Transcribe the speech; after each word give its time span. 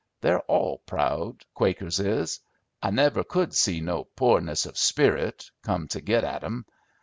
They're 0.19 0.39
all 0.49 0.79
proud, 0.87 1.45
Quakers 1.53 1.99
is. 1.99 2.39
I 2.81 2.89
never 2.89 3.23
could 3.23 3.53
see 3.53 3.81
no 3.81 4.05
'poorness 4.05 4.65
of 4.65 4.75
spirit,' 4.75 5.51
come 5.61 5.87
to 5.89 6.01
git 6.01 6.23
at 6.23 6.43
'em. 6.43 6.65